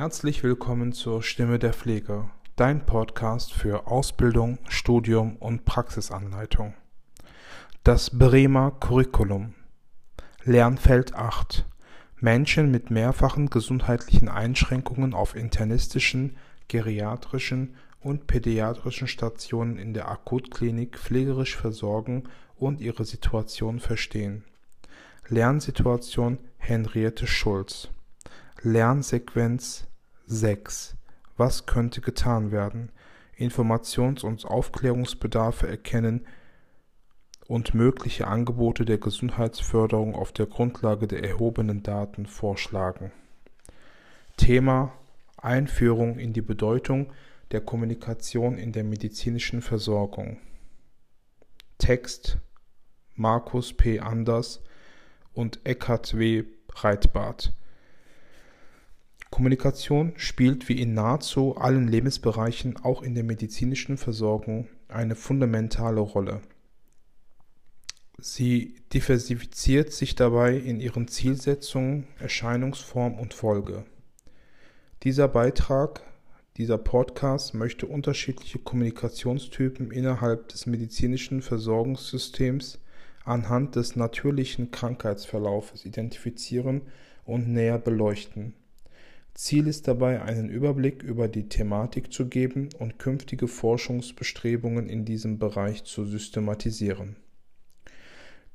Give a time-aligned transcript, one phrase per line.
[0.00, 6.72] Herzlich willkommen zur Stimme der Pflege, dein Podcast für Ausbildung, Studium und Praxisanleitung.
[7.84, 9.52] Das Bremer Curriculum
[10.42, 11.66] Lernfeld 8
[12.16, 16.38] Menschen mit mehrfachen gesundheitlichen Einschränkungen auf internistischen,
[16.68, 22.24] geriatrischen und pädiatrischen Stationen in der Akutklinik pflegerisch versorgen
[22.56, 24.44] und ihre Situation verstehen.
[25.28, 27.90] Lernsituation Henriette Schulz
[28.62, 29.89] Lernsequenz
[30.30, 30.96] 6
[31.36, 32.92] Was könnte getan werden?
[33.36, 36.24] Informations- und Aufklärungsbedarfe erkennen
[37.48, 43.10] und mögliche Angebote der Gesundheitsförderung auf der Grundlage der erhobenen Daten vorschlagen.
[44.36, 44.92] Thema
[45.36, 47.12] Einführung in die Bedeutung
[47.50, 50.38] der Kommunikation in der medizinischen Versorgung.
[51.78, 52.38] Text
[53.16, 53.98] Markus P.
[53.98, 54.62] Anders
[55.32, 56.44] und Eckhard W.
[56.68, 57.52] Breitbart
[59.30, 66.40] Kommunikation spielt wie in nahezu allen Lebensbereichen auch in der medizinischen Versorgung eine fundamentale Rolle.
[68.18, 73.86] Sie diversifiziert sich dabei in ihren Zielsetzungen, Erscheinungsform und Folge.
[75.04, 76.02] Dieser Beitrag,
[76.58, 82.80] dieser Podcast möchte unterschiedliche Kommunikationstypen innerhalb des medizinischen Versorgungssystems
[83.24, 86.82] anhand des natürlichen Krankheitsverlaufes identifizieren
[87.24, 88.54] und näher beleuchten.
[89.34, 95.38] Ziel ist dabei, einen Überblick über die Thematik zu geben und künftige Forschungsbestrebungen in diesem
[95.38, 97.16] Bereich zu systematisieren.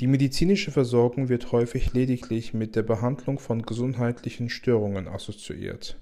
[0.01, 5.97] Die medizinische Versorgung wird häufig lediglich mit der Behandlung von gesundheitlichen Störungen assoziiert.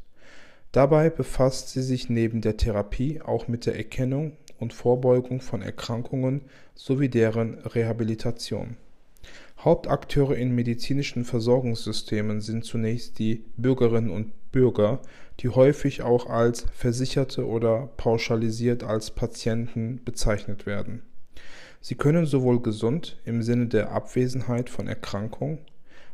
[0.71, 6.41] Dabei befasst sie sich neben der Therapie auch mit der Erkennung und Vorbeugung von Erkrankungen
[6.73, 8.77] sowie deren Rehabilitation.
[9.59, 15.01] Hauptakteure in medizinischen Versorgungssystemen sind zunächst die Bürgerinnen und Bürger,
[15.39, 21.01] die häufig auch als Versicherte oder pauschalisiert als Patienten bezeichnet werden.
[21.81, 25.59] Sie können sowohl gesund im Sinne der Abwesenheit von Erkrankung,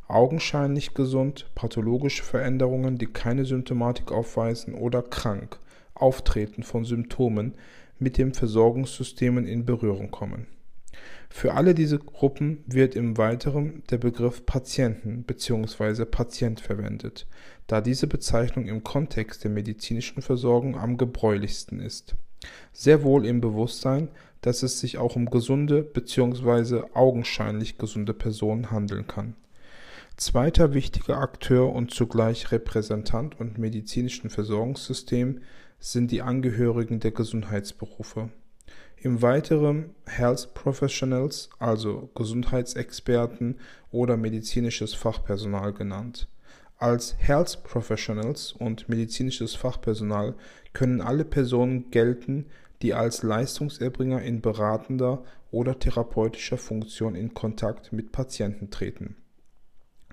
[0.07, 5.59] augenscheinlich gesund, pathologische Veränderungen, die keine Symptomatik aufweisen oder krank,
[5.93, 7.53] Auftreten von Symptomen
[7.99, 10.47] mit den Versorgungssystemen in Berührung kommen.
[11.29, 16.05] Für alle diese Gruppen wird im Weiteren der Begriff Patienten bzw.
[16.05, 17.27] Patient verwendet,
[17.67, 22.15] da diese Bezeichnung im Kontext der medizinischen Versorgung am gebräuchlichsten ist.
[22.73, 24.09] Sehr wohl im Bewusstsein,
[24.41, 26.83] dass es sich auch um gesunde bzw.
[26.93, 29.35] augenscheinlich gesunde Personen handeln kann.
[30.17, 35.41] Zweiter wichtiger Akteur und zugleich Repräsentant und medizinischen Versorgungssystem
[35.79, 38.29] sind die Angehörigen der Gesundheitsberufe.
[38.97, 43.59] Im Weiteren Health Professionals, also Gesundheitsexperten
[43.91, 46.27] oder medizinisches Fachpersonal genannt.
[46.77, 50.35] Als Health Professionals und medizinisches Fachpersonal
[50.73, 52.45] können alle Personen gelten,
[52.81, 59.17] die als Leistungserbringer in beratender oder therapeutischer Funktion in Kontakt mit Patienten treten.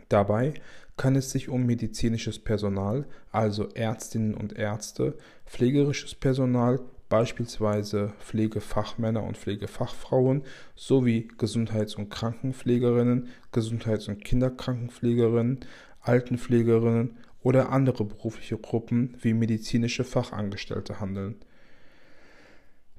[0.08, 0.54] Dabei
[0.96, 9.36] kann es sich um medizinisches Personal, also Ärztinnen und Ärzte, pflegerisches Personal beispielsweise Pflegefachmänner und
[9.36, 10.42] Pflegefachfrauen
[10.74, 15.60] sowie Gesundheits- und Krankenpflegerinnen, Gesundheits- und Kinderkrankenpflegerinnen,
[16.00, 21.36] Altenpflegerinnen oder andere berufliche Gruppen wie medizinische Fachangestellte handeln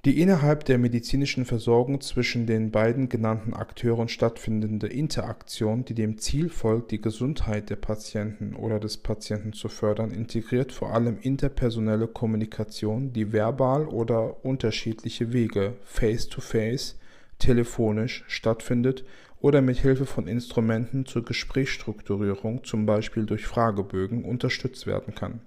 [0.07, 6.47] die innerhalb der medizinischen Versorgung zwischen den beiden genannten Akteuren stattfindende Interaktion, die dem Ziel
[6.47, 13.11] folgt, die Gesundheit der Patienten oder des Patienten zu fördern, integriert vor allem interpersonelle Kommunikation,
[13.11, 16.97] die verbal oder unterschiedliche Wege face-to-face,
[17.37, 19.03] telefonisch stattfindet
[19.41, 25.41] oder mit Hilfe von Instrumenten zur Gesprächsstrukturierung, zum Beispiel durch Fragebögen, unterstützt werden kann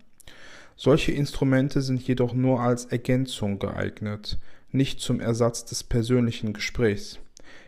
[0.81, 4.39] solche Instrumente sind jedoch nur als Ergänzung geeignet,
[4.71, 7.19] nicht zum Ersatz des persönlichen Gesprächs.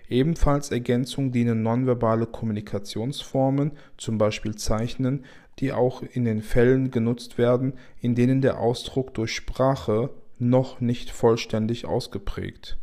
[0.09, 5.27] Ebenfalls Ergänzung dienen nonverbale Kommunikationsformen, zum Beispiel Zeichnen,
[5.59, 10.09] die auch in den Fällen genutzt werden, in denen der Ausdruck durch Sprache
[10.39, 12.79] noch nicht vollständig ausgeprägt.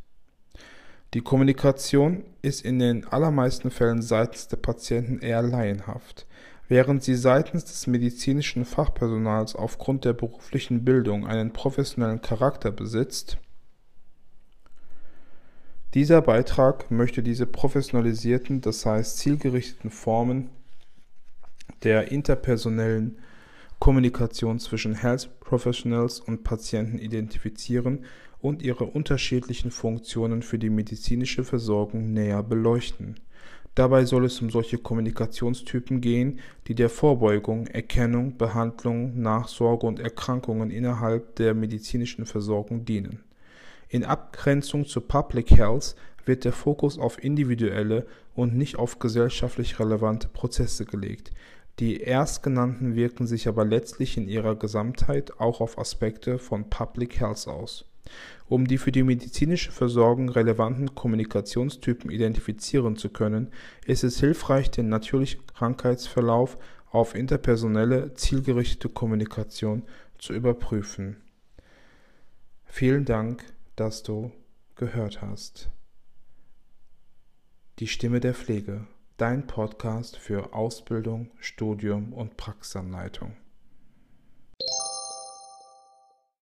[1.15, 6.27] Die Kommunikation ist in den allermeisten Fällen seitens der Patienten eher laienhaft.
[6.69, 13.39] Während sie seitens des medizinischen Fachpersonals aufgrund der beruflichen Bildung einen professionellen Charakter besitzt,
[15.95, 20.51] dieser Beitrag möchte diese professionalisierten, das heißt zielgerichteten Formen
[21.81, 23.17] der interpersonellen
[23.79, 28.05] Kommunikation zwischen Health Professionals und Patienten identifizieren
[28.41, 33.15] und ihre unterschiedlichen Funktionen für die medizinische Versorgung näher beleuchten
[33.79, 40.69] Dabei soll es um solche Kommunikationstypen gehen, die der Vorbeugung, Erkennung, Behandlung, Nachsorge und Erkrankungen
[40.69, 43.23] innerhalb der medizinischen Versorgung dienen.
[43.87, 45.95] In Abgrenzung zu Public Health
[46.25, 48.05] wird der Fokus auf individuelle
[48.35, 51.31] und nicht auf gesellschaftlich relevante Prozesse gelegt.
[51.79, 57.47] Die erstgenannten wirken sich aber letztlich in ihrer Gesamtheit auch auf Aspekte von Public Health
[57.47, 57.88] aus.
[58.47, 63.51] Um die für die medizinische Versorgung relevanten Kommunikationstypen identifizieren zu können,
[63.85, 66.57] ist es hilfreich, den natürlichen Krankheitsverlauf
[66.91, 69.83] auf interpersonelle, zielgerichtete Kommunikation
[70.17, 71.17] zu überprüfen.
[72.65, 73.43] Vielen Dank,
[73.75, 74.31] dass du
[74.75, 75.69] gehört hast.
[77.79, 83.35] Die Stimme der Pflege, dein Podcast für Ausbildung, Studium und Praxisanleitung.